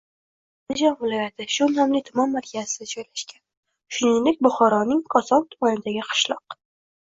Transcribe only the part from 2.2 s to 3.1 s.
markazi